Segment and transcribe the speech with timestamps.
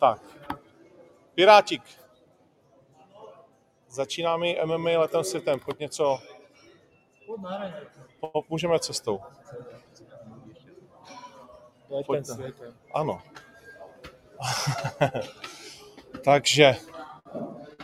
[0.00, 0.20] Tak.
[1.34, 1.82] Pirátik.
[3.88, 5.60] Začíná mi MMA letem světem.
[5.60, 6.18] Pojď něco.
[8.48, 9.20] Můžeme cestou.
[12.94, 13.22] Ano.
[16.24, 16.76] Takže,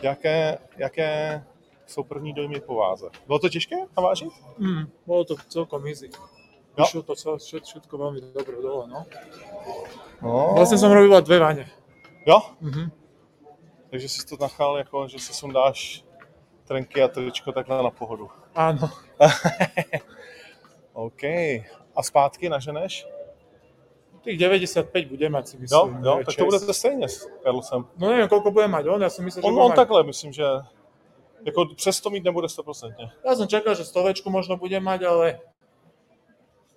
[0.01, 1.43] jaké, jaké
[1.87, 3.09] jsou první dojmy po váze?
[3.27, 4.29] Bylo to těžké navážit?
[4.57, 6.09] Mm, bolo to celkom easy.
[6.77, 6.85] Jo.
[6.87, 9.03] Išlo to celé, všet- všetko veľmi dobre dole, no.
[10.23, 10.55] No.
[10.55, 11.65] Vlastne som robil iba dve vane.
[12.25, 12.41] Jo?
[12.61, 12.91] Mhm.
[13.89, 16.03] Takže jsi to nachal, jako, že si sundáš
[16.67, 18.29] trenky a tričko takhle na pohodu.
[18.55, 18.89] Áno.
[20.93, 21.23] OK.
[21.95, 23.07] A zpátky naženeš?
[24.23, 26.05] Tých 95 bude mať si Jo, myslím.
[26.05, 26.37] jo, že tak čes.
[26.37, 27.85] to budete stejně s Karlsem.
[27.97, 29.75] No neviem, koľko bude mať on, ja som myslel, že On, on mať...
[29.75, 30.45] takhle, myslím, že
[31.43, 32.93] jako přes to mít nebude 100%.
[33.25, 35.41] Ja som čakal, že stovečku možno bude mať, ale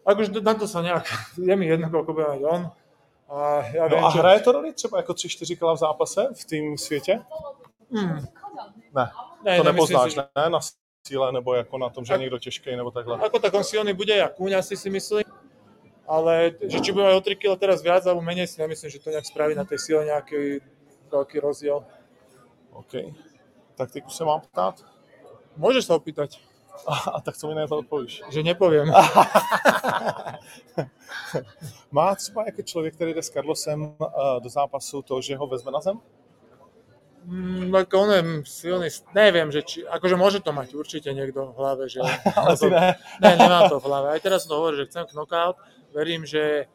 [0.08, 1.04] akože na to sa nejak,
[1.36, 2.62] je mi jedno, koľko bude mať on.
[3.28, 4.18] A ja viem, No a že...
[4.18, 7.20] hraje to roli třeba jako 3-4 kila v zápase v tým světě?
[7.90, 8.24] Mm,
[8.94, 9.10] Ne,
[9.44, 10.22] ne, to nepoznáš, si, že...
[10.36, 10.50] ne?
[10.50, 10.60] Na
[11.06, 13.18] síle nebo jako na tom, že je Tak- někdo těžký nebo takhle.
[13.18, 15.24] Ako tak on silný bude, jak Kúň asi si myslím.
[16.06, 19.00] Ale že či bude mať o 3 kg teraz viac alebo menej si nemyslím, že
[19.00, 20.60] to nejak spraví na tej sile nejaký
[21.10, 21.80] veľký rozdiel.
[22.72, 22.92] OK.
[23.74, 24.84] Tak teď už se mám ptát.
[25.56, 26.36] Môžeš sa opýtať,
[26.86, 28.22] A, a tak co mi na to odpovíš?
[28.30, 28.92] že nepoviem.
[31.90, 33.96] Má třeba jako člověk, který jde s Carlosem uh,
[34.40, 36.00] do zápasu to, že ho vezme na zem?
[37.24, 41.56] Mm, ako on je silný, neviem, že či, akože môže to mať určite niekto v
[41.56, 42.04] hlave, že...
[42.36, 43.00] Ale ty ne.
[43.20, 44.12] Ne, nemám to v hlave.
[44.12, 45.56] Aj teraz to hovoril, že chcem knockout.
[45.96, 46.68] Verím, že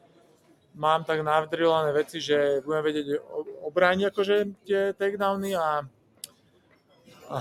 [0.74, 4.34] mám tak navdrilané veci, že budem vedieť o- obrániť akože
[4.66, 5.86] tie takedowny a...
[7.30, 7.36] a...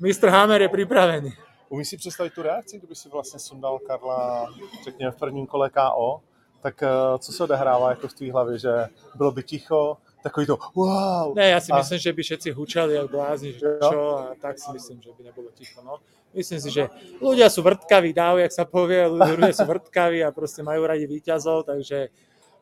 [0.00, 0.28] Mr.
[0.28, 1.32] Hammer je pripravený.
[1.68, 4.46] Umíš si představit tu reakci, kdyby si vlastně sundal Karla,
[4.84, 6.20] řekněme, v prvním kole KO,
[6.60, 10.58] tak uh, co se odehrává jako v tvý hlavě, že bylo by ticho, takový to
[10.74, 11.32] wow.
[11.36, 13.90] Ne, ja si A- myslím, že by všetci hučali jak blázni, že Jo.
[13.92, 15.80] čo, a tak si myslím, že by nebolo ticho.
[15.82, 15.96] No.
[16.34, 20.60] Myslím si, že ľudia sú vrtkaví, dáv, jak sa povie, ľudia sú vrtkaví a proste
[20.62, 22.12] majú radi výťazov, takže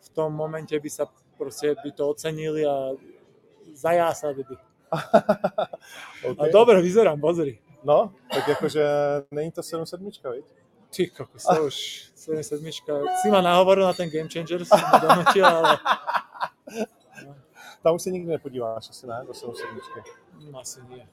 [0.01, 2.95] v tom momente by sa proste by to ocenili a
[3.75, 4.55] zajásali by.
[6.29, 6.53] A okay.
[6.53, 7.59] dobre vyzerám, pozri.
[7.85, 8.85] No, tak jakože
[9.31, 10.45] není to 7 sedmička, viď?
[10.91, 11.77] Ty kokos, to už
[12.15, 13.07] 77.
[13.23, 15.79] Si ma nahovoril na ten Game Changer, ma donutil, ale
[17.83, 20.01] Tam už se nikdy nepodíváš, asi ne, do 7 sedmičky.
[20.41, 21.09] mm, asi nie.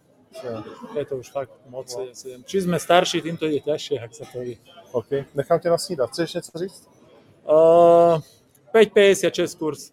[0.98, 2.44] Je to už fakt moc 7.
[2.44, 4.60] Či sme starší, tým to ide ťažšie, ak sa to ví.
[4.92, 6.10] OK, nechám tě nasnídat.
[6.10, 6.90] Chceš něco říct?
[7.48, 8.20] Uh,
[8.74, 9.92] 5,56 kurz.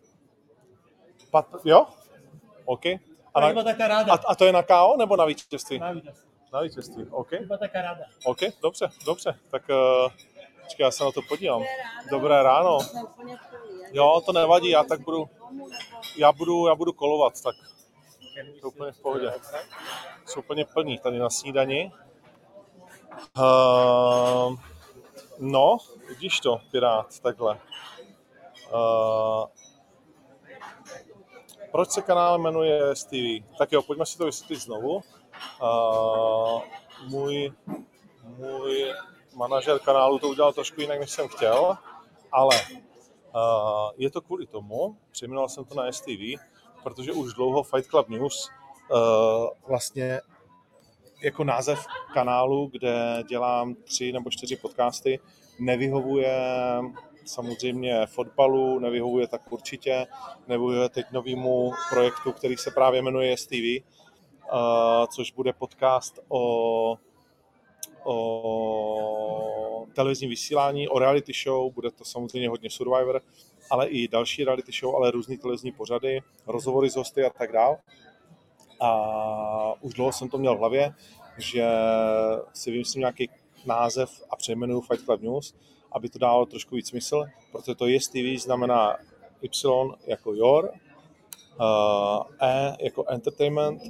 [1.31, 1.87] Pat, jo?
[2.65, 2.83] OK.
[3.35, 4.13] A, na, iba taká rada.
[4.13, 5.79] a, a to je na KO nebo na vítězství?
[5.79, 6.17] Na víťaz.
[6.53, 7.33] Na vítězství, OK.
[7.33, 8.05] Iba taká rada.
[8.25, 9.39] OK, dobře, dobře.
[9.51, 10.13] Tak uh,
[10.63, 11.63] počkej, já se na to podívám.
[12.11, 12.79] Dobré ráno.
[13.93, 15.29] Jo, to nevadí, já tak budu,
[16.17, 17.55] já budu, já budu kolovat, tak
[18.61, 19.33] to úplně v pohodě.
[20.27, 21.93] Jsou úplně plný tady na snídani.
[23.39, 24.57] Uh,
[25.39, 25.79] no,
[26.09, 27.59] vidíš to, Pirát, takhle.
[28.75, 29.47] Uh,
[31.73, 33.57] proč se kanál jmenuje STV?
[33.59, 35.03] Tak jo, pojďme si to vysvětlit znovu.
[35.63, 36.63] Uh,
[37.09, 37.53] můj,
[38.25, 38.93] můj
[39.35, 41.77] manažer kanálu to udělal trošku jinak, než jsem chtěl,
[42.33, 42.57] ale
[43.35, 46.41] uh, je to kvůli tomu, přejmenoval jsem to na STV,
[46.83, 48.49] protože už dlouho Fight Club News
[48.91, 48.99] uh,
[49.69, 50.21] vlastně
[51.23, 55.21] jako název kanálu, kde dělám tři nebo čtyři podcasty,
[55.59, 56.39] nevyhovuje
[57.25, 60.07] samozřejmě fotbalu, nevyhovuje tak určitě,
[60.49, 64.59] nevyhovuje teď novému projektu, který se právě jmenuje STV, uh,
[65.15, 66.97] což bude podcast o,
[68.05, 73.21] o televizním vysílání, o reality show, bude to samozřejmě hodně Survivor,
[73.71, 77.79] ale i další reality show, ale různý televizní pořady, rozhovory s hosty a tak dál.
[78.81, 80.95] A už dlouho jsem to měl v hlavě,
[81.39, 81.69] že
[82.53, 83.31] si vymyslím nějaký
[83.67, 85.55] název a přejmenuju Fight Club News,
[85.95, 88.97] aby to dalo trošku víc smysl, protože to jest TV znamená
[89.43, 90.71] Y jako your,
[91.61, 93.83] uh, E jako entertainment,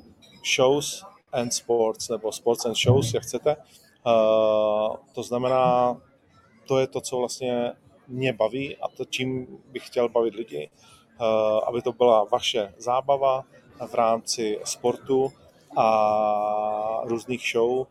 [0.57, 3.57] shows and sports, nebo sports and shows, jak chcete.
[3.57, 5.97] Uh, to znamená,
[6.67, 7.73] to je to, co vlastně
[8.09, 10.71] mě baví a to, čím bych chtěl bavit lidi,
[11.21, 11.27] uh,
[11.69, 13.45] aby to byla vaše zábava
[13.87, 15.33] v rámci sportu
[15.77, 17.87] a různých show, uh,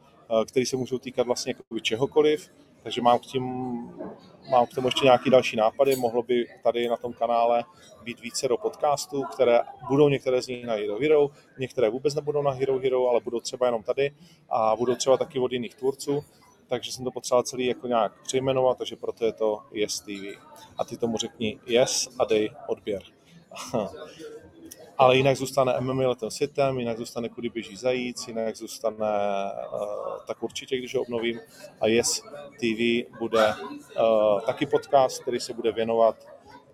[0.46, 2.50] které se můžou týkat vlastně čehokoliv,
[2.84, 3.44] takže mám k, tím,
[4.50, 7.64] mám k tomu ještě nějaký další nápady, mohlo by tady na tom kanále
[8.04, 11.30] být více do podcastů, které budou některé z nich na Hero Hero,
[11.60, 14.12] některé vůbec nebudou na Hero Hero, ale budou třeba jenom tady
[14.50, 16.24] a budou třeba taky od jiných tvůrců,
[16.68, 20.40] takže jsem to potřeboval celý jako nějak přejmenovat, takže proto je to Yes TV.
[20.78, 23.04] A ty tomu řekni Yes a dej odběr.
[25.02, 29.80] Ale jinak zůstane MMA letem světem, jinak zůstane Kudy běží zajíc, jinak zůstane, uh,
[30.28, 31.40] tak určitě, když ho obnovím.
[31.82, 32.24] A Yes
[32.60, 36.16] TV bude uh, taky podcast, který se bude věnovat,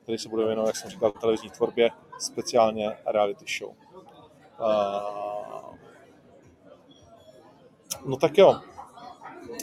[0.03, 1.89] který se bude věnovat, jak jsem říkal, televizní tvorbě,
[2.19, 3.73] speciálně reality show.
[4.59, 5.75] Uh,
[8.05, 8.59] no tak jo,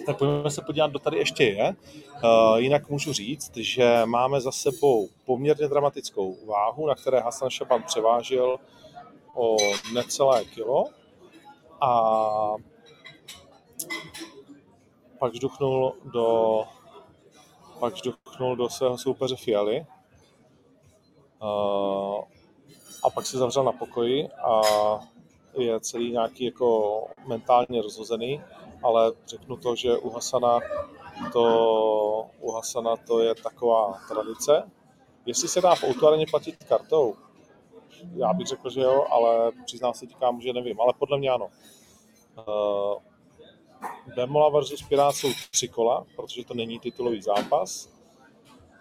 [0.07, 1.77] tak pojďme se podívat, kdo tady ještě je.
[2.25, 7.83] Uh, jinak můžu říct, že máme za sebou poměrně dramatickou váhu, na které Hasan Šaban
[7.83, 8.57] převážil
[9.35, 9.57] o
[9.95, 10.85] necelé kilo.
[11.81, 12.55] A
[15.19, 16.61] pak žduchnul do
[17.81, 19.87] pak žduchnul do svého soupeře Fialy.
[21.43, 22.25] Uh,
[23.05, 24.61] a pak se zavřel na pokoji a
[25.59, 28.41] je celý nějaký jako mentálně rozhozený
[28.85, 30.61] ale řeknu to, že u Hasana
[31.33, 34.71] to, u Hasana to je taková tradice.
[35.27, 37.15] Jestli se dá v autoareně platit kartou,
[38.17, 41.49] já bych řekl, že jo, ale přiznám se říkám, že nevím, ale podle mě ano.
[42.49, 43.03] Uh,
[44.17, 47.89] Bemola versus Pirát jsou tři kola, protože to není titulový zápas.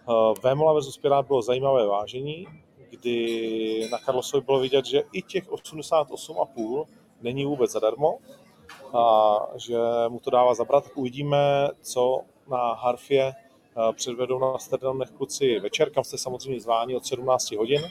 [0.07, 2.47] Uh, Bemola versus Pirát bylo zajímavé vážení,
[2.89, 6.85] kdy na Karlosovi bylo vidět, že i těch 88,5
[7.21, 8.17] není vůbec zadarmo,
[8.93, 9.77] a že
[10.09, 10.83] mu to dává zabrat.
[10.95, 17.05] Uvidíme, co na Harfě eh, předvedou na Amsterdamech kluci večer, kam jste samozřejmě zváni od
[17.05, 17.81] 17 hodin.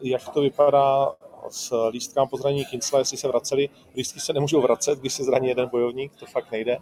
[0.00, 1.14] Jak to vypadá
[1.50, 3.68] s lístkám po zranění Kinsla, jestli se vraceli.
[3.96, 6.78] Lístky se nemůžou vracet, když se zraní jeden bojovník, to fakt nejde.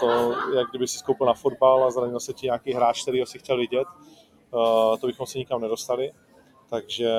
[0.00, 3.26] To, jak kdyby si skoupil na fotbal a zranil se ti nějaký hráč, který ho
[3.26, 3.88] si chtěl vidět,
[5.00, 6.12] to bychom se nikam nedostali.
[6.70, 7.10] Takže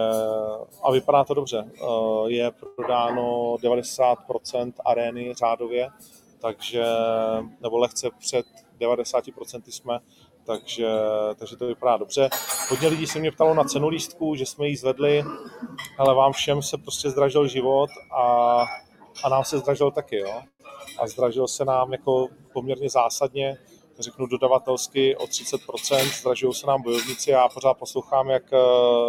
[0.83, 1.71] a vypadá to dobře.
[1.75, 1.85] Eh,
[2.27, 5.89] je prodáno 90% arény řádově,
[6.39, 6.85] takže,
[7.61, 8.45] nebo lehce před
[8.79, 9.99] 90% jsme,
[10.43, 10.87] takže,
[11.35, 12.29] takže to vypadá dobře.
[12.69, 15.23] Hodně lidí se mě ptalo na cenu lístku, že jsme ji zvedli,
[15.97, 18.65] ale vám všem se prostě zdražil život a,
[19.23, 20.41] a nám se zdražil taky, jo.
[20.99, 23.57] A zdražil se nám jako poměrně zásadně,
[23.99, 28.57] řeknu dodavatelsky o 30%, zdražují se nám bojovníci, já pořád poslouchám, jak eh,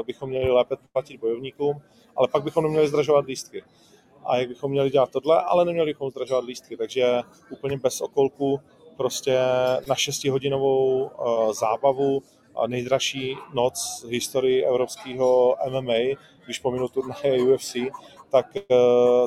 [0.07, 1.83] bychom měli lépe platit bojovníkům,
[2.17, 3.65] ale pak bychom neměli zdražovat lístky.
[4.25, 7.21] A jak bychom měli dělat tohle, ale neměli bychom zdražovat lístky, takže
[7.51, 8.61] úplně bez okolku
[8.97, 9.39] prostě
[9.89, 12.23] na 6-hodinovou uh, zábavu
[12.57, 17.77] a nejdražší noc v historii evropského MMA, když pominu turnaje UFC,
[18.31, 18.47] tak,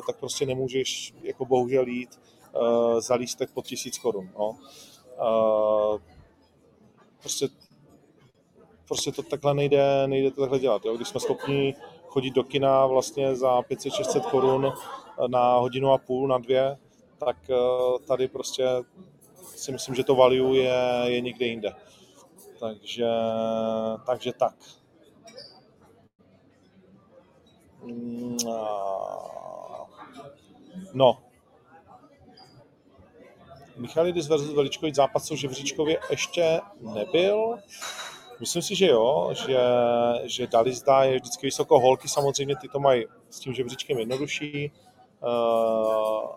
[0.06, 2.20] tak prostě nemůžeš jako bohužel jít
[2.98, 4.30] za lístek pod tisíc korun.
[4.38, 4.56] No
[7.20, 7.48] prostě,
[8.88, 10.84] prostě to takhle nejde, nejde to takhle dělat.
[10.84, 10.96] Jo?
[10.96, 11.74] Když jsme schopni
[12.06, 14.72] chodit do kina vlastně za 500-600 korun
[15.26, 16.76] na hodinu a půl, na dvě,
[17.18, 17.54] tak eh,
[18.06, 18.66] tady prostě
[19.38, 21.72] si myslím, že to value je, je někde jinde.
[22.60, 23.08] Takže,
[24.06, 24.54] takže tak.
[27.82, 28.36] Mm,
[30.92, 31.18] no,
[33.76, 36.60] Michalidis versus Veličkovič zápas v Živříčkově ještě
[36.94, 37.58] nebyl.
[38.40, 39.58] Myslím si, že jo, že,
[40.24, 44.72] že Dalizda je vždycky vysoko holky, samozřejmě ty to mají s tím žebříčkem jednodušší.
[45.22, 46.30] Uh,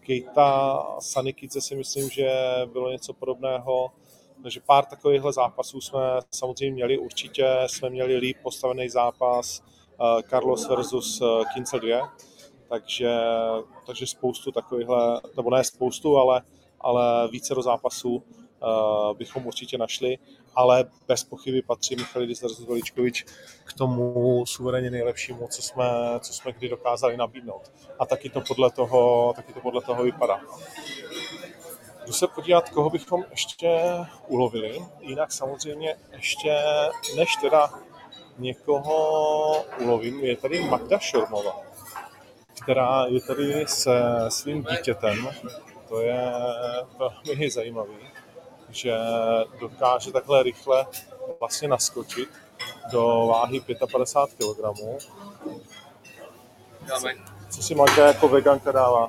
[0.00, 2.30] Keita Sanikice si myslím, že
[2.72, 3.90] bylo něco podobného.
[4.42, 6.00] Takže pár takovýchhle zápasů jsme
[6.30, 9.62] samozřejmě měli, určitě jsme měli líp postavený zápas
[10.00, 12.12] uh, Carlos versus uh, Kincel 2
[12.72, 13.10] takže,
[13.86, 16.42] takže spoustu takovýchhle, nebo ne spoustu, ale,
[16.80, 20.18] ale více do zápasů uh, bychom určitě našli,
[20.54, 23.24] ale bez pochyby patří Michalidis Veličkovič
[23.64, 25.84] k tomu suverénně nejlepšímu, co jsme,
[26.20, 27.72] co jsme kdy dokázali nabídnout.
[27.98, 30.40] A taky to podle toho, taky to podle toho vypadá.
[32.06, 33.80] Jdu se podívat, koho bychom ještě
[34.28, 34.86] ulovili.
[35.00, 36.56] Jinak samozřejmě ještě,
[37.16, 37.74] než teda
[38.38, 41.71] někoho ulovím, je tady Magda Šormova
[42.62, 45.28] která je tady se svým dítětem.
[45.88, 46.32] To je
[46.98, 47.96] velmi zajímavý,
[48.70, 48.96] že
[49.60, 50.86] dokáže takhle rychle
[51.40, 52.28] vlastně naskočit
[52.92, 53.60] do váhy
[53.92, 54.78] 55 kg.
[57.50, 59.08] Co si Magda jako veganka dává?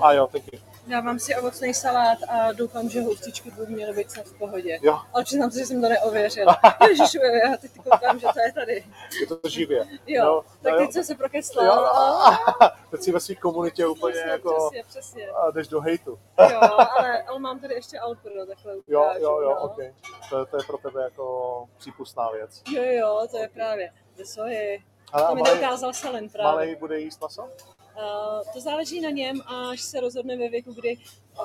[0.00, 0.60] A jo, taky.
[0.86, 4.78] Dávám si ovocný salát a doufám, že houftičky budou měly být snad v pohodě.
[4.82, 4.98] Jo.
[5.12, 6.60] Ale přiznám se, že jsem to neověřila.
[6.88, 7.18] Ježišu,
[7.50, 8.84] já teď koukám, že to je tady.
[9.20, 9.84] Je to živě.
[10.06, 11.86] Jo, no, tak teď jsem se prokeslal.
[11.86, 12.38] A...
[12.90, 15.28] Teď si ve své komunitě úplně přesně, jako Přesně, přesně.
[15.28, 16.18] a jdeš do hejtu.
[16.50, 19.60] Jo, ale, ale mám tady ještě Alpro, takhle Jo, ukážu, jo, jo, no.
[19.60, 19.76] ok.
[20.30, 22.62] To, to je pro tebe jako přípustná věc.
[22.72, 23.92] Jo, jo, to je právě.
[24.16, 24.82] Ze soji.
[25.12, 26.52] Ale To mi dokázal Selen právě.
[26.52, 27.48] malej bude jíst maso?
[27.96, 30.96] Uh, to záleží na něm, až se rozhodne ve věku, kdy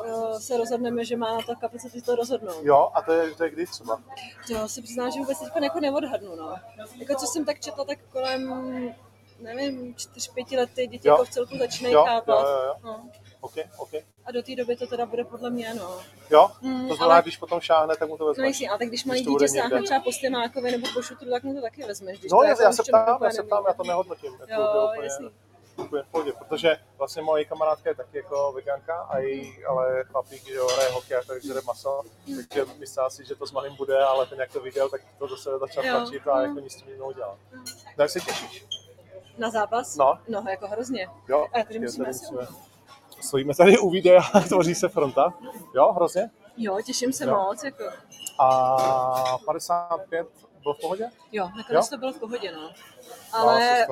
[0.06, 2.64] uh, se rozhodneme, že má na to kapacity to rozhodnout.
[2.66, 4.02] Jo, a to je, to je kdy třeba?
[4.48, 6.36] To si přiznám, že vůbec teď jako neodhadnu.
[6.36, 6.56] No.
[7.00, 8.94] Jako co jsem tak četla, tak kolem
[9.40, 11.14] nevím, čtyř, pěti lety děti Jo.
[11.14, 12.42] jako v celku začínají Jo, chápat.
[12.42, 12.74] jo, jo, jo.
[12.84, 13.10] No.
[13.42, 13.90] OK, OK.
[14.26, 16.00] A do té doby to teda bude podle mě, no.
[16.30, 18.48] Jo, Mm, to znamená, ale- když potom šáhne, tak mu to No vezmeš.
[18.48, 19.82] jasně, ale tak když bude dítě sáhne někde.
[19.86, 22.20] třeba po stěmákovi nebo po šutru, tak mu to taky vezmeš.
[22.20, 24.34] Když No, to já, jako já se ptám, já se ptám, já to nehodnotím.
[24.48, 25.30] Jako, Jo, jasný.
[25.84, 30.48] Úplně v pohodě, protože vlastně moje kamarádka je taky jako veganka, a její, ale chlapík,
[30.48, 32.02] že jo, hraje hokej a tak žere maso,
[32.36, 35.38] takže myslela si, že to s malým bude, ale ten jak to viděl, tak to
[35.38, 37.38] sebe začal tlačit a jako nic s tím neudělal.
[37.98, 38.66] No, jak se těšíš?
[39.38, 39.96] Na zápas?
[39.96, 40.20] No.
[40.28, 41.10] No, jako hrozně.
[41.28, 42.48] Jo, A tady musíme tady musíme.
[43.22, 45.34] Stojíme tady u videa, tvoří se fronta.
[45.76, 46.30] Jo, hrozně.
[46.58, 47.36] Jo, těším se Jo.
[47.36, 47.84] moc, jako.
[48.40, 50.28] A 55
[50.68, 51.10] bylo v pohodě?
[51.32, 51.90] Jo, nakonec Jo?
[51.90, 52.72] to bylo v pohodě, no.
[53.32, 53.88] Ale,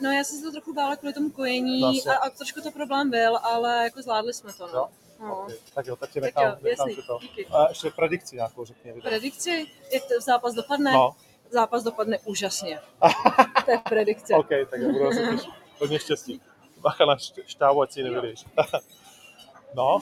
[0.00, 3.10] no já jsem se to trochu bála kvůli tomu kojení a, a trošku to problém
[3.10, 4.72] byl, ale jako zvládli jsme to, no.
[4.78, 4.88] Jo?
[5.20, 5.42] no.
[5.42, 5.56] Okay.
[5.74, 7.18] Tak jo, tak ti Tak nechám, jo, nechám to.
[7.22, 7.46] díky.
[7.46, 9.02] A ještě predikci nějakou video.
[9.02, 10.92] Predikci, jak to zápas dopadne?
[10.92, 11.16] No,
[11.50, 12.80] Zápas dopadne úžasně.
[13.64, 14.34] to je predikce.
[14.34, 15.50] OK, tak já budu se těšit.
[15.78, 16.40] Hodně štěstí.
[16.76, 18.10] Bacha na št- štábu, ať si ji
[19.74, 19.98] no,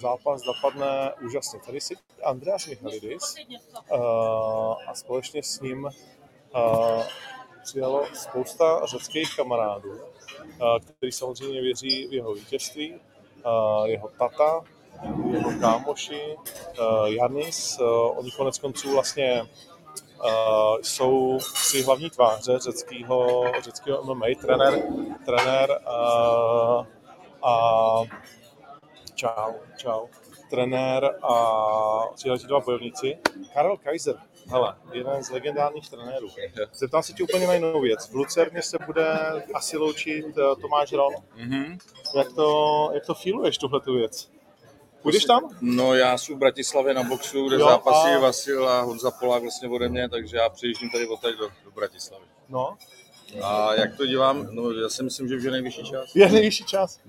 [0.00, 1.60] zápas dopadne úžasně.
[1.66, 3.34] Tady si Andreas Michalidis
[3.90, 3.98] uh,
[4.86, 7.02] a společně s ním uh,
[7.62, 9.98] přijalo spousta řeckých kamarádů, uh,
[10.78, 13.00] kteří samozřejmě věří v jeho vítězství,
[13.84, 14.64] jeho tata,
[15.32, 16.36] jeho kámoši,
[17.06, 17.78] Janis,
[18.16, 19.42] oni konec konců vlastně
[20.24, 24.82] uh, jsou tři hlavní tváře řeckého, řeckého MMA, trenér,
[25.24, 26.86] trenér uh,
[27.42, 28.02] a
[29.20, 30.06] čau, čau,
[30.50, 31.34] trenér a
[32.14, 33.18] přihled dva bojovníci.
[33.54, 34.16] Karel Kaiser,
[34.48, 36.28] hele, jeden z legendárních trenérů.
[36.74, 38.08] Zeptám se ti úplně na jinou věc.
[38.10, 39.06] V Lucerně se bude
[39.54, 41.12] asi loučit eh, Tomáš Ron.
[41.36, 41.78] Mhm.
[42.16, 44.30] Jak to, jak to feeluješ, tuhle tu věc?
[45.02, 45.48] Půjdeš tam?
[45.60, 48.18] No já jsem v Bratislavě na boxu, kde Jo, zápasí a-.
[48.18, 52.24] Vasil a Honza Polák vlastně ode mě, takže já přijíždím tady odtaď do, do Bratislavy.
[52.48, 52.76] No,
[53.42, 56.14] A jak to dívám, no já si myslím, že už je nejvyšší čas.
[56.14, 57.00] je nejvyšší čas.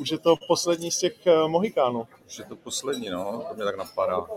[0.00, 2.06] Už je to poslední z těch eh, Mohikánů.
[2.26, 4.16] Už je to poslední, no, to mě tak napadá.
[4.16, 4.28] No.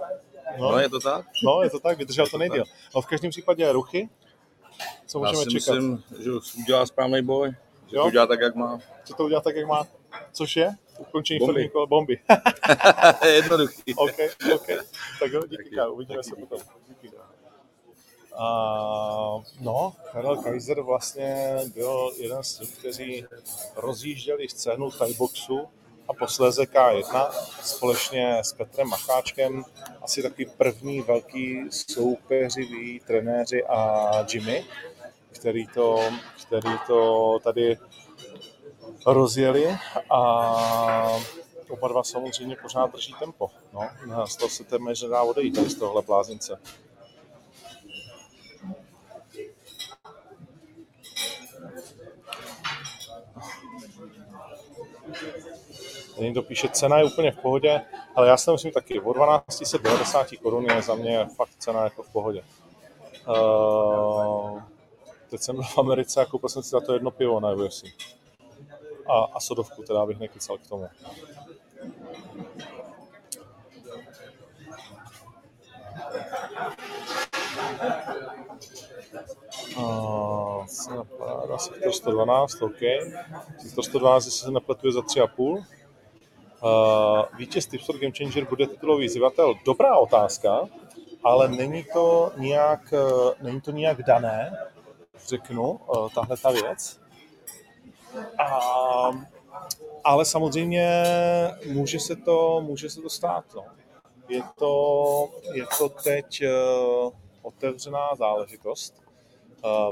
[0.71, 1.25] No, je to tak?
[1.43, 2.63] No, je to tak, vydržel to nejdíl.
[2.95, 4.09] No v každém případě ruchy,
[5.05, 5.73] co Já můžeme si čekat?
[5.73, 6.29] myslím, že
[6.63, 7.49] udělá správný boj,
[7.87, 8.01] že Jo?
[8.03, 8.79] to udělá tak, jak má.
[9.07, 9.87] Že to udělá tak, jak má.
[10.31, 10.75] Což je?
[10.99, 11.69] Ukončení Bomby.
[11.69, 12.19] kola bomby.
[13.33, 13.95] Jednoduchý.
[13.95, 14.11] OK,
[14.55, 14.67] OK.
[15.19, 16.59] Tak jo, díky, kámo, uvidíme se potom.
[16.87, 17.14] Díky.
[18.37, 23.25] A, no, Karel Kaiser vlastně byl jeden z těch, kteří
[23.75, 25.67] rozjížděli scénu Thaiboxu
[26.07, 27.29] a posléze K1
[27.61, 29.63] společně s Petrem Macháčkem,
[30.01, 34.65] asi taky první velký soupeřiví trenéři a Jimmy,
[35.31, 35.99] který to,
[36.47, 37.77] který to tady
[39.05, 39.77] rozjeli
[40.09, 41.17] a
[41.69, 43.49] oba dva samozřejmě pořád drží tempo.
[43.73, 46.59] No, z toho se téměř nedá odejít z tohohle blázince.
[56.19, 57.81] Někdo píše, cena je úplně v pohodě,
[58.15, 62.09] ale já si myslím taky, o 1290 korun je za mě fakt cena jako v
[62.09, 62.43] pohodě.
[63.27, 64.61] Uh,
[65.29, 67.83] teď jsem byl v Americe a koupil jsem si za to jedno pivo na UFC.
[69.07, 70.89] A, a sodovku, teda bych nekycal k tomu.
[79.77, 80.34] Uh,
[81.17, 82.79] paráda, sektor 112, OK.
[83.57, 85.65] Sektor 112, jestli se nepletu, je za 3,5.
[86.63, 89.55] Uh, vítěz Tipsport Game Changer bude titulový zvědatel.
[89.65, 90.67] Dobrá otázka,
[91.23, 94.57] ale není to nijak, uh, není to nijak dané,
[95.27, 96.99] řeknu, uh, tahle ta věc.
[98.39, 99.11] A,
[100.03, 100.89] ale samozřejmě
[101.71, 103.45] může se to, může se to stát.
[103.55, 103.65] No.
[104.29, 109.04] Je, to, je to teď uh, otevřená záležitost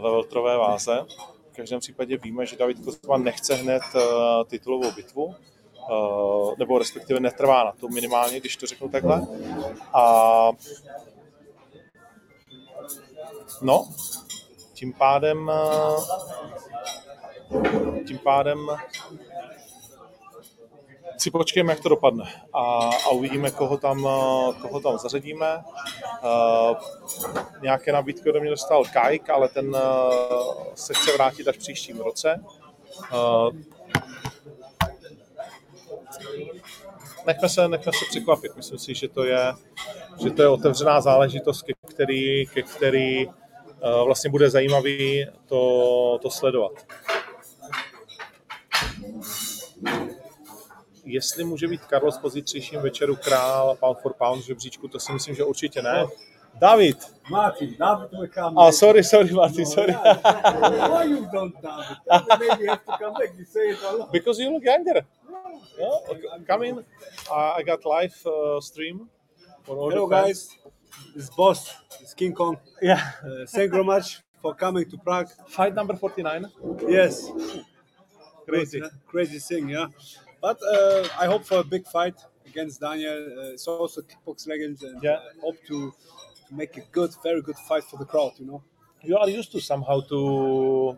[0.03, 1.05] ve veltrové váze.
[1.51, 4.01] V každém případě víme, že David Kozma nechce hned uh,
[4.47, 9.27] titulovou bitvu, uh, nebo respektive netrvá na to minimálně, když to řeknu takhle.
[9.93, 10.51] A
[13.61, 13.87] no,
[14.73, 15.51] tím pádem
[18.07, 18.67] tím pádem
[21.23, 24.03] si počkejme, jak to dopadne a, a uvidíme, koho tam,
[24.61, 25.63] koho tam zařadíme.
[26.23, 26.77] Uh,
[27.61, 31.99] nějaké nabídky ode mě dostal Kajk, ale ten uh, se chce vrátit až v příštím
[31.99, 32.43] roce.
[33.13, 33.55] Uh,
[37.27, 38.55] nechme se, nechme se překvapit.
[38.55, 39.53] Myslím si, že to je,
[40.23, 43.33] že to je otevřená záležitost, ke který, ke který uh,
[44.05, 46.71] vlastně bude zajímavý to, to sledovat.
[51.03, 55.13] Jestli může být Carlos po zítřejším večeru král pound for pound v žebříčku, to si
[55.13, 56.05] myslím, že určitě ne.
[56.59, 56.97] David.
[57.29, 58.55] Martin, David will come.
[58.55, 59.93] Oh, sorry, sorry, Martin, sorry.
[59.93, 61.97] Why you don't, David?
[62.39, 63.33] Maybe have to come back.
[63.37, 64.11] You say it a lot.
[64.11, 65.05] Because you look younger.
[65.79, 66.77] Yeah, okay, come in.
[67.31, 69.09] Uh, I got live uh, stream
[69.63, 70.57] for all Hello, guys.
[71.15, 71.73] Is Boss.
[72.01, 72.57] It's King Kong.
[72.81, 73.01] Yeah.
[73.23, 75.29] Uh, thank you very much for coming to Prague.
[75.47, 76.45] Fight number 49.
[76.87, 77.31] Yes.
[78.47, 78.83] Crazy.
[79.07, 79.87] Crazy thing, yeah.
[80.47, 83.19] But uh, I hope for a big fight against Daniel.
[83.39, 85.11] Uh, it's also kickbox legend, and Yeah.
[85.13, 85.77] uh, hope to,
[86.47, 88.33] to make a good, very good fight for the crowd.
[88.41, 88.61] You know.
[89.09, 90.21] You are used to somehow to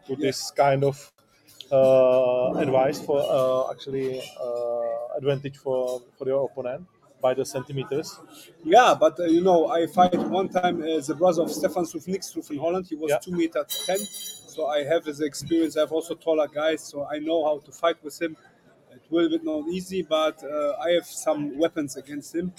[0.08, 0.96] to this kind of
[1.72, 4.10] uh, advice for uh, actually
[4.46, 5.80] uh, advantage for
[6.18, 6.82] for your opponent
[7.22, 8.08] by the centimeters.
[8.76, 12.48] Yeah, but uh, you know, I fight one time as the brother of Stefan Sufnixruf
[12.52, 12.86] in Holland.
[12.92, 13.20] He was Yeah.
[13.26, 14.00] two meter ten,
[14.56, 15.74] so I have his experience.
[15.78, 18.36] I have also taller guys, so I know how to fight with him.
[19.10, 22.52] Will be not easy, but uh, I have some weapons against him,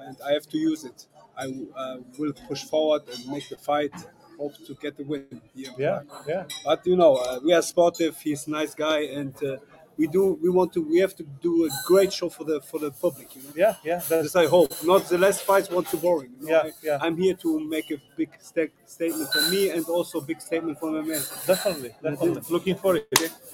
[0.00, 1.06] and I have to use it.
[1.36, 3.92] I uh, will push forward and make the fight.
[4.38, 5.40] Hope to get the win.
[5.54, 5.72] Here.
[5.78, 6.44] Yeah, yeah.
[6.64, 8.16] But you know, uh, we are sportive.
[8.20, 9.56] He's a nice guy, and uh,
[9.98, 10.38] we do.
[10.40, 10.80] We want to.
[10.82, 13.34] We have to do a great show for the for the public.
[13.36, 13.52] You know.
[13.56, 14.00] Yeah, yeah.
[14.08, 14.72] That's I hope.
[14.84, 16.30] Not the last fights want too boring.
[16.40, 16.52] you know.
[16.52, 16.98] Yeah, I, yeah.
[17.02, 20.78] I'm here to make a big sta- statement for me and also a big statement
[20.78, 21.22] for my man.
[21.46, 22.42] definitely, definitely.
[22.48, 23.06] Looking for it.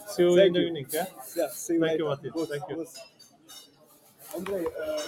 [0.08, 0.66] See you Thank in the you.
[0.68, 0.86] evening.
[0.90, 1.06] Yeah.
[1.36, 2.04] Yeah, see you Thank you.
[2.06, 2.30] Martin.
[2.30, 2.76] Good, Thank you.
[2.76, 2.88] good.
[4.36, 5.00] Andre, uh,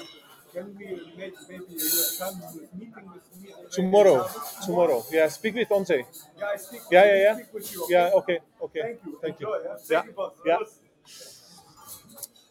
[0.54, 0.86] can we
[1.18, 3.50] make maybe a come with meeting with me?
[3.70, 4.26] Tomorrow,
[4.64, 5.04] tomorrow.
[5.10, 5.28] Yeah.
[5.28, 6.06] Speak with Andre.
[6.38, 6.80] Yeah, I speak.
[6.90, 7.34] Yeah, yeah, yeah.
[7.34, 8.10] Speak with you, Yeah.
[8.20, 8.38] Okay.
[8.62, 8.80] Okay.
[8.82, 9.18] Thank you.
[9.20, 9.46] Thank you.
[9.54, 9.76] Enjoy, yeah.
[9.90, 10.58] Yeah, Thank you, yeah.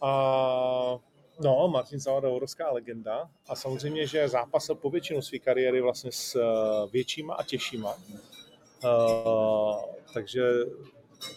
[0.02, 0.98] A,
[1.40, 3.30] no, Martin Zavada, obrovská legenda.
[3.50, 7.96] A samozřejmě, že zápasil po většinu své kariéry vlastně s eh, většíma a těžšíma.
[8.84, 9.76] Uh,
[10.14, 10.42] takže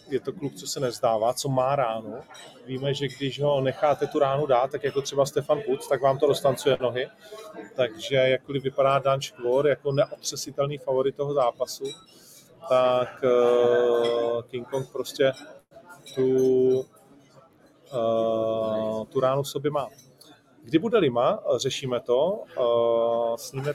[0.09, 2.15] je to kluk, co se nevzdává, co má ránu.
[2.65, 6.17] Víme, že když ho necháte tu ránu dát, tak jako třeba Stefan Puc, tak vám
[6.17, 7.07] to roztancuje nohy.
[7.75, 11.85] Takže jakkoliv vypadá Dan Škvor jako neotřesitelný favorit toho zápasu,
[12.69, 15.31] tak uh, King Kong prostě
[16.15, 16.85] tu,
[17.93, 19.87] uh, tu ránu v sobě má.
[20.63, 22.43] Kdy bude Lima, řešíme to.
[22.59, 23.73] Uh, s ním je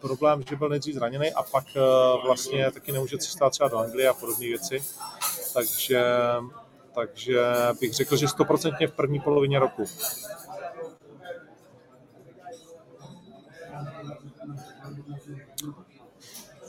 [0.00, 4.08] problém, že byl nejdřív zraněný a pak uh, vlastně taky nemůže cestovat třeba do Anglie
[4.08, 4.82] a podobné věci.
[5.54, 6.04] Takže,
[6.94, 7.40] takže
[7.80, 9.84] bych řekl, že stoprocentně v první polovině roku.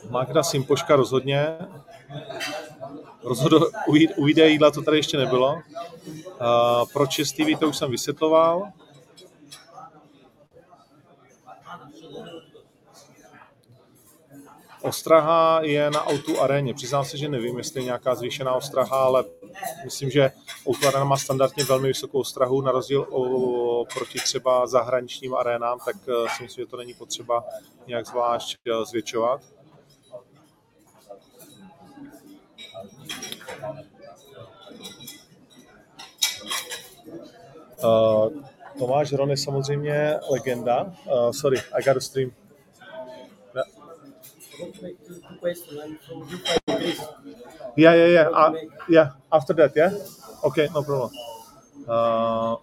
[0.09, 1.57] Magda Simpoška rozhodně.
[3.23, 3.71] Rozhodl,
[4.17, 5.61] ujde jídla, to tady ještě nebylo.
[6.41, 8.71] Uh, proč je Stevie, to už jsem vysvětloval.
[14.81, 16.73] Ostraha je na Autu aréně.
[16.73, 19.23] Přiznám se, že nevím, jestli je nějaká zvýšená ostraha, ale
[19.85, 20.31] myslím, že
[20.67, 25.95] Auto arena má standardně velmi vysokou ostrahu, na rozdíl o, proti třeba zahraničním arénám, tak
[25.95, 27.43] eh, si myslím, že to není potřeba
[27.87, 29.41] nějak zvlášť eh, zvětšovat.
[37.83, 38.29] Uh,
[38.79, 40.93] Tomáš Ron je samozřejmě legenda.
[41.05, 42.31] Uh, sorry, I got a stream.
[43.55, 43.65] Yeah.
[47.75, 48.29] Yeah, yeah, yeah.
[48.29, 48.53] Uh,
[48.89, 49.91] yeah, after that, yeah?
[50.43, 51.09] Okay, no problem.
[51.87, 52.55] Uh,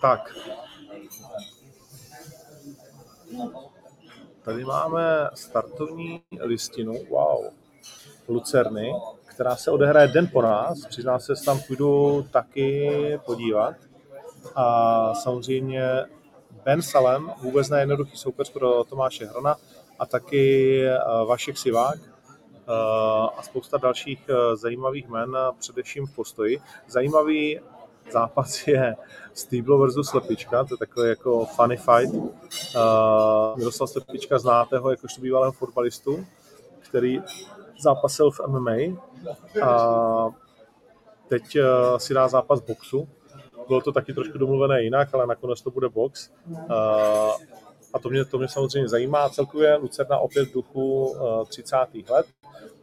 [0.00, 0.34] tak.
[4.42, 7.44] Tady máme startovní listinu, wow,
[8.28, 8.92] Lucerny,
[9.40, 10.78] která se odehraje den po nás.
[10.90, 12.90] Že se tam půjdu taky
[13.26, 13.74] podívat.
[14.56, 16.04] A samozřejmě
[16.64, 19.56] Ben Salem, vůbec nejednoduchý soupeř pro Tomáše Hrona
[19.98, 22.72] a taky eh, Vašek Sivák eh,
[23.36, 26.60] a spousta dalších eh, zajímavých men, především v postoji.
[26.88, 27.60] Zajímavý
[28.12, 28.96] zápas je
[29.34, 32.14] Stýblo versus Slepička, to je takový jako funny fight.
[33.56, 36.26] Miroslav Slepička znáte ho jakožto bývalého fotbalistu,
[36.80, 37.22] který
[37.82, 39.02] zápasil v MMA
[39.62, 40.28] a
[41.28, 41.56] teď
[41.96, 43.08] si dá zápas boxu.
[43.68, 46.30] Bylo to taky trošku domluvené jinak, ale nakonec to bude box.
[47.92, 49.28] A to mě, to mě samozřejmě zajímá.
[49.28, 51.16] Celkově Lucerna opět v duchu
[51.48, 51.76] 30.
[52.10, 52.26] let.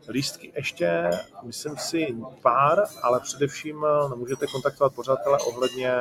[0.10, 1.10] Lístky ještě,
[1.44, 5.94] myslím si, pár, ale především nemůžete kontaktovat pořadatele ohledně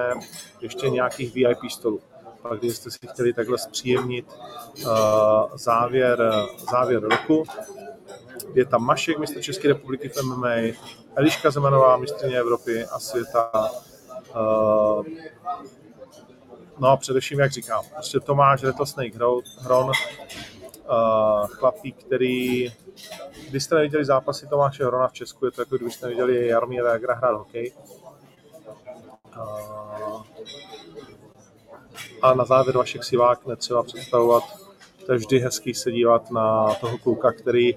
[0.61, 2.00] ještě nějakých VIP stolů.
[2.42, 4.26] Pak, když jste si chtěli takhle zpříjemnit
[5.54, 6.32] závěr,
[6.70, 7.44] závěr roku,
[8.55, 10.55] je tam Mašek, mistr České republiky v MMA,
[11.16, 13.70] Eliška Zemanová, mistrně Evropy a světa.
[14.37, 15.07] Uh,
[16.79, 19.18] no a především, jak říkám, prostě Tomáš Rattlesnake
[19.59, 22.72] Hron, uh, chlapík, který,
[23.51, 27.14] když jste neviděli zápasy Tomáše Hrona v Česku, je to jako kdybyste neviděli Jaromíra Jagra
[27.14, 27.72] hrát hokej.
[29.37, 30.22] Uh,
[32.22, 34.42] a na závěr Vašek Sivák netřeba představovat,
[35.07, 37.75] to je vždy hezký se dívat na toho kluka, který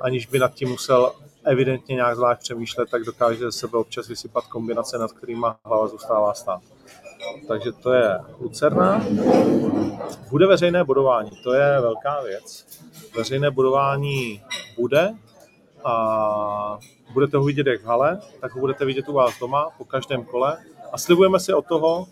[0.00, 1.12] aniž by nad tím musel
[1.44, 6.34] evidentně nějak zvlášť přemýšlet, tak dokáže ze sebe občas vysypat kombinace, nad kterými hlava zůstává
[6.34, 6.60] stát.
[7.48, 9.04] Takže to je Lucerna.
[10.30, 12.66] Bude veřejné bodování, to je velká věc.
[13.16, 14.42] Veřejné bodování
[14.78, 15.14] bude
[15.84, 16.78] a
[17.12, 20.24] budete ho vidět jak v hale, tak ho budete vidět u vás doma po každém
[20.24, 20.58] kole.
[20.92, 22.06] A slibujeme si od toho,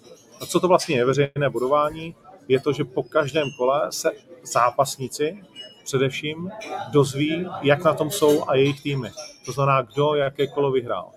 [0.46, 2.14] co to vlastně je veřejné bodování,
[2.48, 4.10] je to, že po každém kole se
[4.52, 5.42] zápasníci
[5.84, 6.50] především
[6.92, 9.10] dozví, jak na tom jsou a jejich týmy.
[9.46, 11.10] To znamená, kdo jaké kolo vyhrál.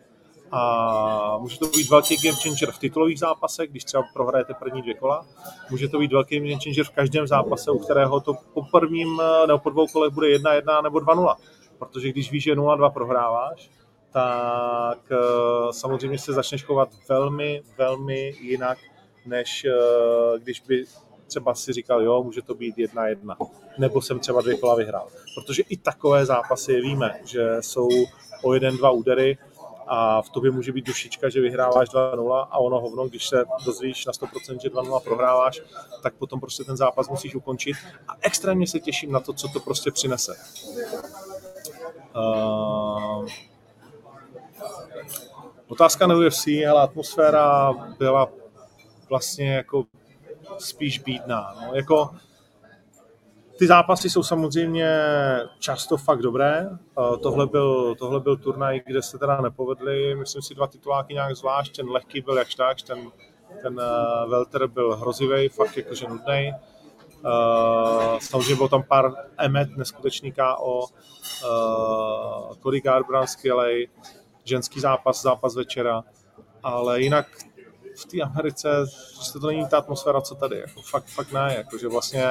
[0.52, 4.94] A může to být velký game changer v titulových zápasech, když třeba prohrajete první dvě
[4.94, 5.26] kola.
[5.72, 9.60] Může to být velký game changer v každém zápase, u kterého to po prvním nebo
[9.60, 11.36] po dvou kolech bude 1-1 nebo 2-0.
[11.80, 13.70] Protože když víš, že 0-2 prohráváš,
[14.12, 15.18] tak eh,
[15.74, 18.78] samozřejmě se začneš chovat velmi, velmi jinak,
[19.26, 20.86] než eh, když by
[21.30, 23.38] třeba si říkal, jo, může to být jedna jedna,
[23.78, 25.08] nebo jsem třeba dvě kola vyhrál.
[25.36, 27.90] Protože i takové zápasy víme, že jsou
[28.44, 29.38] o jeden, dva údery
[29.88, 34.06] a v tobě může být dušička, že vyhráváš 2-0 a ono hovno, když se dozvíš
[34.06, 35.62] na 100%, že 2-0 prohráváš,
[36.04, 37.76] tak potom prostě ten zápas musíš ukončit
[38.08, 40.36] a extrémně se těším na to, co to prostě přinese.
[42.16, 43.28] Uh,
[45.68, 48.30] otázka na UFC, ale atmosféra byla
[49.10, 49.86] vlastně jako
[50.60, 51.56] spíš bídná.
[51.62, 51.76] No.
[51.76, 52.10] Jako,
[53.60, 55.00] ty zápasy jsou samozřejmě
[55.60, 56.70] často fakt dobré.
[57.24, 61.76] Tohle byl, tohle byl turnaj, kde se teda nepovedli, myslím si, dva tituláky nějak zvlášť.
[61.76, 63.12] Ten lehký byl jakž tak, ten,
[63.62, 66.54] ten uh, Welter byl hrozivý, fakt jakože nudný.
[67.26, 70.86] Uh, samozřejmě bylo tam pár emet, neskutečný KO,
[72.64, 73.90] Cody Garbrandt skvělej,
[74.44, 76.04] ženský zápas, zápas večera,
[76.64, 77.28] ale jinak
[78.02, 78.70] v té Americe,
[79.26, 82.26] že to není ta atmosféra, co tady, jako fakt, fakt ne, jako, že vlastně,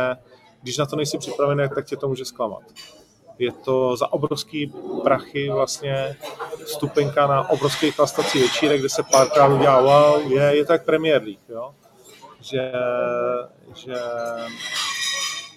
[0.63, 2.63] když na to nejsi připravený, tak tě to může zklamat.
[3.39, 6.17] Je to za obrovský prachy vlastně
[6.67, 11.23] stupenka na obrovský chlastací večírek, kde se párkrát udělá wow, je, je to jak Premier
[11.23, 11.75] League, jo?
[12.41, 12.73] Že,
[13.75, 13.95] že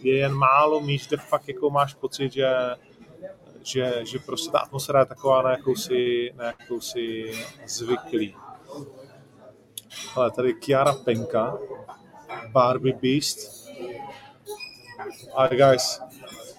[0.01, 2.49] je jen málo míst, kde fakt jako máš pocit, že,
[3.63, 7.31] že, že prostě ta atmosféra je taková, na jakou si, na jakou si
[7.67, 8.35] zvyklý.
[10.15, 11.57] Ale tady Kiara Penka,
[12.51, 13.69] Barbie Beast.
[15.35, 15.99] Hi guys.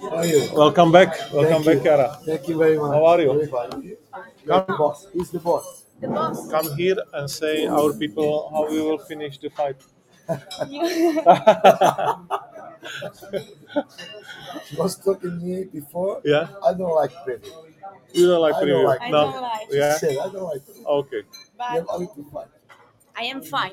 [0.00, 0.40] How are you?
[0.56, 1.08] Welcome back.
[1.32, 1.80] Welcome Thank back, you.
[1.82, 2.16] Kiara.
[2.26, 2.90] Thank you very much.
[2.92, 3.32] How are you?
[3.32, 3.96] Very fine.
[4.44, 5.06] You're the boss.
[5.12, 5.84] Who's the boss?
[6.50, 9.76] Come here and say our people how we will finish the fight.
[14.68, 16.20] She was talking to me before.
[16.24, 17.50] Yeah, I don't like pretty.
[18.12, 18.84] you don't like I don't preview.
[18.84, 19.32] like I no.
[19.32, 19.68] don't like.
[19.70, 19.96] She Yeah.
[19.96, 20.84] said I don't like pretty.
[20.86, 21.22] Okay.
[21.74, 22.00] Yeah, but
[23.16, 23.72] I will be fine.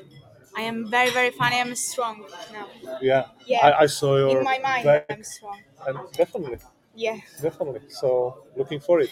[0.56, 1.52] I am very, very fine.
[1.52, 2.66] I am strong now.
[3.00, 3.26] Yeah.
[3.46, 3.66] Yeah.
[3.66, 5.60] I, I saw your In my mind, back I'm strong.
[5.86, 6.58] and definitely,
[6.94, 7.18] Yeah.
[7.40, 7.88] definitely.
[7.88, 9.10] So looking for it.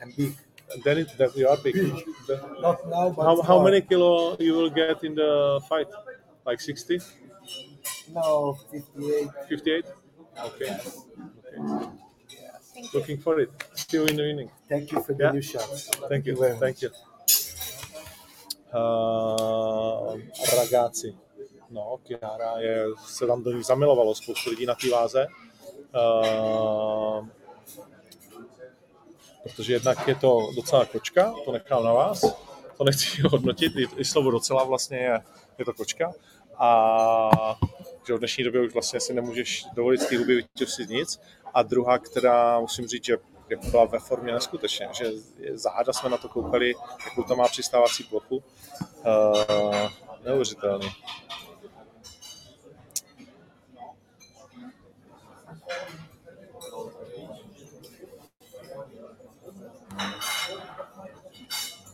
[0.00, 0.34] I'm big.
[0.72, 1.74] And then it that you are big.
[1.74, 2.04] Big.
[2.26, 5.86] The- Not now, but How, how many kilo you will get in the fight?
[6.46, 7.00] Like 60?
[8.12, 9.28] No, 58.
[9.48, 9.84] 58?
[10.46, 10.70] Okay.
[10.70, 10.80] okay.
[12.74, 13.00] Thank you.
[13.00, 13.50] Looking for it.
[13.74, 14.50] See you in the evening.
[14.68, 15.32] Thank you for the Yeah.
[15.32, 15.88] new shots.
[16.08, 16.36] Thank you.
[16.36, 16.60] very much.
[16.60, 16.90] Thank you.
[18.74, 20.20] Uh,
[20.56, 21.16] ragazzi.
[21.70, 25.26] No, Chiara je, se tam do ní zamilovalo spoustu lidí na té váze.
[25.94, 27.26] Uh,
[29.42, 32.20] protože jednak je to docela kočka, to nechám na vás,
[32.76, 35.20] to nechci hodnotit, i, i slovo docela vlastně je,
[35.58, 36.12] je to kočka.
[36.58, 37.58] A
[38.06, 40.44] že v dnešní době už vlastně si nemůžeš dovolit z té huby
[40.88, 41.20] nic.
[41.54, 43.16] A druhá, která musím říct, že
[43.50, 45.10] jako byla ve formě neskutečně, že
[45.52, 48.36] záda jsme na to koukali, jakou to má přistávací plochu.
[48.36, 49.88] Uh,
[50.24, 50.88] neuvěřitelný.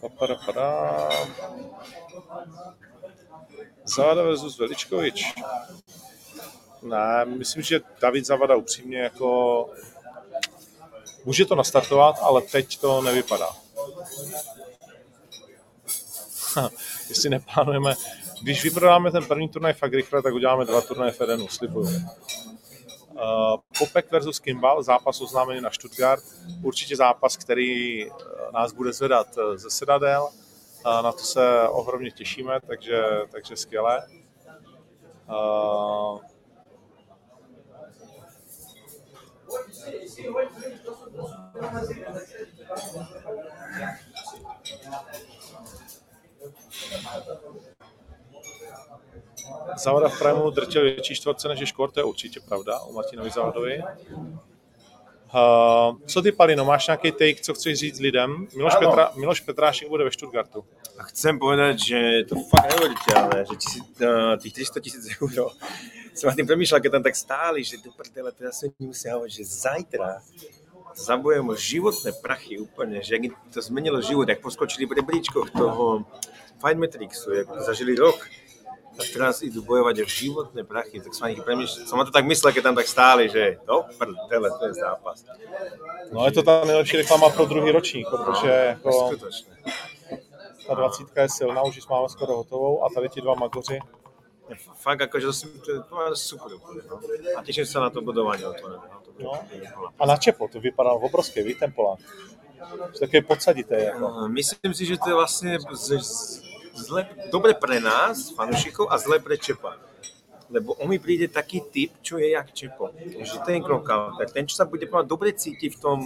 [0.01, 1.09] Paparapadá.
[3.85, 5.35] Zavada versus Veličkovič.
[6.83, 9.71] Ne, myslím, že David Zavada upřímně jako
[11.25, 13.49] může to nastartovat, ale teď to nevypadá.
[17.09, 17.95] Jestli neplánujeme,
[18.43, 21.89] když vyprodáme ten první turnaj fakt rychle, tak uděláme dva turnaje v Edenu, slibuju.
[23.15, 23.21] Uh,
[23.79, 26.25] Popek versus Kimball, zápas oznámený na Stuttgart.
[26.63, 28.11] Určitě zápas, který eh,
[28.53, 30.29] nás bude zvedat eh, ze sedadel.
[30.87, 34.07] Uh, na to se ohromně těšíme, takže, takže skvělé.
[35.29, 36.19] Uh,
[49.79, 53.31] Zavada v Primu drtil větší čtvrtce než je škor, to je určitě pravda u Martinovi
[53.31, 53.83] Zavadovi.
[55.35, 58.47] Uh, co ty, Palino, máš nějaký take, co chceš říct lidem?
[58.57, 58.89] Miloš, Ano.
[58.89, 60.65] Petra, Miloš Petrášek bude ve Stuttgartu.
[60.99, 65.51] A chcem povedať, že je to fakt neuveriteľné, že tisíc, uh, tých 300 tisíc eur,
[66.15, 69.45] som nad tým premýšľal, keď tam tak stáli, že do prdele, oni musia hovoriť, že
[69.45, 70.23] zajtra
[70.95, 76.07] zabujem o životné prachy úplne, že jak to zmenilo život, jak poskočili v rebríčkoch toho
[76.63, 78.15] Fight Matrixu, jak zažili rok
[78.95, 81.11] a teraz idú bojovať o životné prachy, tak
[81.43, 84.75] premýšľal, som na to tak myslel, keď tam tak stáli, že do prdele, to je
[84.75, 85.27] zápas.
[86.15, 89.11] No je to ta nejlepší reklama pro druhý ročník, protože jako
[90.67, 93.79] ta dvacítka je silná, už ji máme skoro hotovou a tady ti dva magoři.
[94.77, 95.33] Fakt akože to,
[95.65, 97.01] to, to je super úplne, no.
[97.37, 98.85] A teším sa na to budovanie otvorené.
[98.85, 99.33] No, to No.
[99.99, 101.99] A na Čepo, to vypadalo obrovské, víš, ten Polák.
[103.01, 104.09] Takový podsadité, jako.
[104.09, 106.43] Uh, Myslím si, že to je vlastne z, z,
[106.75, 109.77] zle, dobre pre nás, fanúšikov, a zle pre Čepa.
[110.51, 112.91] Lebo on mi príde taký typ, čo je jak Čepo.
[112.91, 115.99] Takže ten knockout, ten, čo sa bude povedať, dobre cíti v tom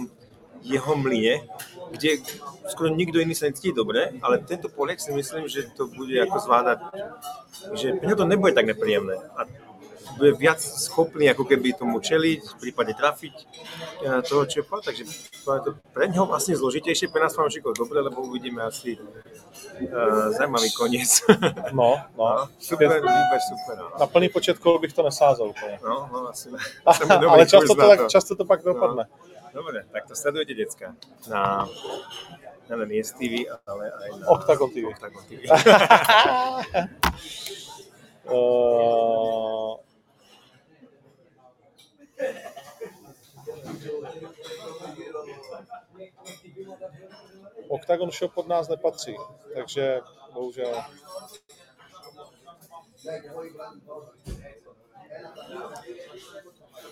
[0.63, 1.47] jeho mline,
[1.91, 2.21] kde
[2.69, 6.37] skoro nikto iný sa necíti dobre, ale tento Poliak si myslím, že to bude ako
[6.39, 6.79] zvládať,
[7.73, 9.17] že pre ňo to nebude tak nepríjemné.
[9.37, 9.45] A
[10.17, 15.07] bude viac schopný ako keby tomu čeliť, prípadne trafiť eh, toho Čepa, takže
[15.45, 20.29] to je to pre ňoho vlastne zložitejšie, pre nás fanúšikov dobre, lebo uvidíme asi uh,
[20.35, 21.23] zaujímavý koniec.
[21.73, 22.49] No, no.
[22.59, 23.77] super, výber, super.
[23.77, 25.79] No, Na plný počet kol bych to nesázel úplně.
[25.83, 26.57] no, no asi ne.
[27.29, 29.05] Ale často to, tak, často to pak dopadne.
[29.53, 30.95] Dobre, tak to sledujete, decka.
[31.29, 31.67] Na,
[32.69, 34.85] nelen Yes TV, ale aj na Octagon TV.
[34.93, 35.41] Octagon TV.
[38.29, 39.77] Uh,
[47.69, 49.15] Octagon Show pod nás nepatří,
[49.53, 50.01] takže
[50.33, 50.83] bohužel.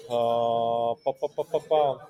[0.10, 2.08] Uh, pa, pa, pa, pa, pa.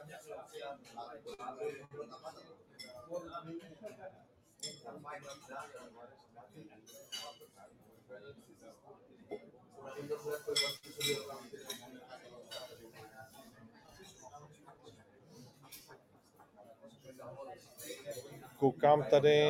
[18.60, 19.42] Koukám tady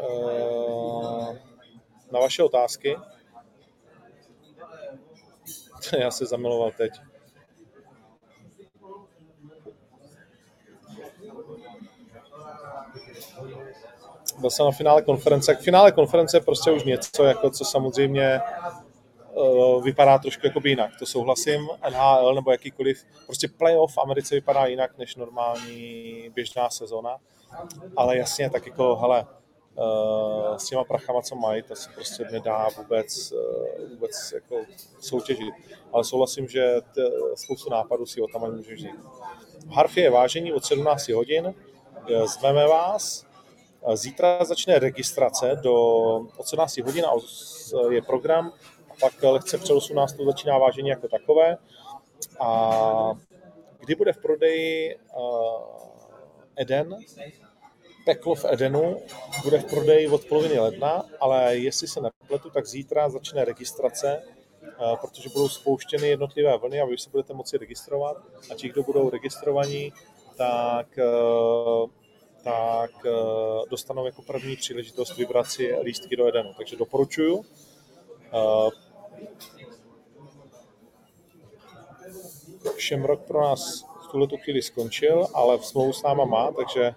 [0.00, 1.36] uh,
[2.12, 2.96] na vaše otázky.
[5.98, 7.13] Já se zamiloval teď.
[14.38, 15.54] Byl jsem na finále konference.
[15.54, 18.40] K finále konference je prostě už něco, jako co samozřejmě
[19.34, 20.90] uh, vypadá trošku jako jinak.
[20.98, 21.68] To souhlasím.
[21.90, 27.16] NHL nebo jakýkoliv, prostě playoff v Americe vypadá jinak než normální běžná sezona.
[27.96, 29.26] Ale jasně, tak jako, hele,
[29.78, 34.56] uh, s těma prachama, co mají, to se prostě nedá vůbec, uh, vůbec jako
[35.00, 35.54] soutěžit.
[35.92, 36.74] Ale souhlasím, že
[37.34, 39.04] spoustu nápadů si o tam ani můžeš říct.
[39.66, 41.54] V Harfě je vážení od 17 hodin,
[42.08, 43.33] Eh, zveme vás, Eh,
[43.92, 45.74] Zítra začne registrace do
[46.36, 47.12] od 17 hodin a
[47.90, 48.52] je program,
[48.90, 51.56] a pak lehce před 18 začíná vážení jako takové.
[52.40, 53.12] A
[53.80, 55.22] kdy bude v prodeji uh,
[56.56, 56.96] Eden,
[58.04, 58.96] peklo v Edenu,
[59.42, 64.22] bude v prodeji od poloviny ledna, ale jestli se nepletu, tak zítra začne registrace,
[64.62, 68.16] uh, protože budou spouštěny jednotlivé vlny a vy se budete moci registrovat
[68.50, 69.92] a ti, kdo budou registrovaní,
[70.36, 71.90] tak uh,
[72.44, 73.10] tak eh,
[73.70, 76.54] dostanou jako první příležitost vybrat si lístky do Edenu.
[76.56, 77.44] Takže doporučuju.
[78.32, 78.70] Eh,
[82.78, 86.94] Šemrok pro nás v tuhle chvíli skončil, ale v smlouvu s náma má, takže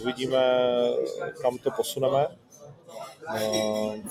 [0.00, 0.38] uvidíme,
[1.42, 2.26] kam to posuneme.
[3.36, 4.02] Eh,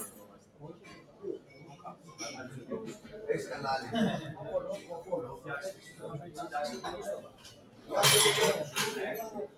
[7.95, 9.56] a poprpada.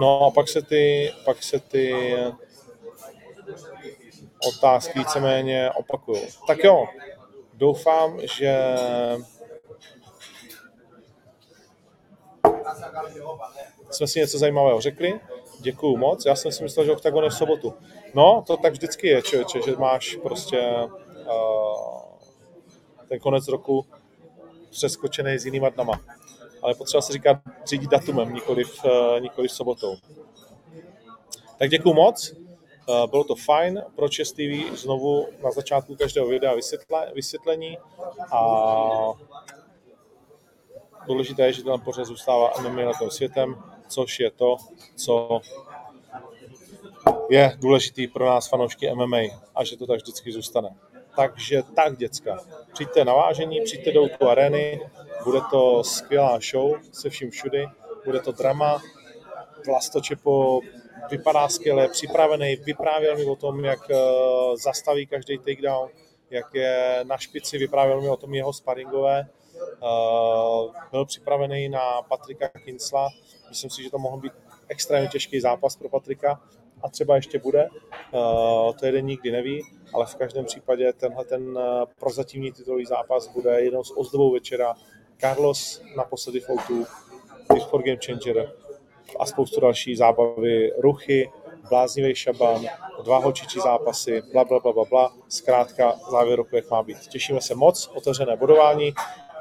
[0.00, 2.16] No a pak se ty, pak se ty
[4.48, 6.22] otázky víceméně opakují.
[6.46, 6.86] Tak jo,
[7.54, 8.74] doufám, že
[13.90, 15.20] jsme si něco zajímavého řekli.
[15.66, 16.26] Děkuju moc.
[16.26, 17.74] Já jsem si myslel, že Octagon je v sobotu.
[18.14, 22.18] No, to tak vždycky je, člověče, že máš prostě uh,
[23.08, 23.86] ten konec roku
[24.70, 26.00] přeskočený s jinýma dnama.
[26.62, 29.96] Ale potřeba se říkat řídit datumem, nikoliv, uh, nikoliv sobotou.
[31.58, 32.32] Tak děkuju moc.
[32.88, 37.78] Eh, Bylo to fajn, pro Čes TV znovu na začátku každého videa vysvětle, vysvětlení
[38.32, 38.40] a
[41.06, 44.56] důležité je, že ten pořad zůstává MMA tom světem, což je to,
[44.96, 45.40] co
[47.30, 49.18] je důležitý pro nás fanoušky MMA
[49.54, 50.76] a že to tak vždycky zůstane.
[51.16, 52.38] Takže tak, děcka,
[52.72, 54.80] přijďte na vážení, přijďte do tu arény,
[55.24, 57.66] bude to skvělá show se vším všudy,
[58.04, 58.82] bude to drama,
[59.66, 60.60] Vlasto Čepo
[61.10, 63.96] vypadá skvěle, připravený, vyprávěl mi o tom, jak eh,
[64.62, 65.88] zastaví každý takedown,
[66.30, 69.28] jak je na špici, vyprávěl mi o tom jeho sparingové,
[70.90, 73.08] byl připravený na Patrika Kinsla,
[73.48, 74.32] myslím si, že to mohl být
[74.68, 76.40] extrémně těžký zápas pro Patrika
[76.82, 77.68] a třeba ještě bude,
[78.14, 79.62] Eh, to jeden nikdy neví,
[79.94, 84.74] ale v každém případě tenhle ten eh, prozatímní titulový zápas bude jednou z ozdobou večera.
[85.20, 86.86] Carlos naposledy v O2,
[87.54, 88.52] Big for Game Changer
[89.18, 91.30] a spoustu další zábavy, ruchy,
[91.68, 92.66] bláznivý šaban,
[93.04, 95.12] dva holčičí zápasy, bla, bla, bla, bla, bla.
[95.28, 96.98] Zkrátka závěr roku, jak má být.
[96.98, 98.92] Těšíme se moc, otevřené bodování,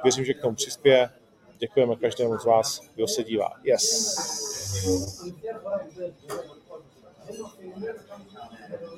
[0.05, 1.09] Věřím, že k tomu přispěje.
[1.57, 3.49] Děkujeme každému z vás, kdo se dívá.
[3.63, 4.15] Yes!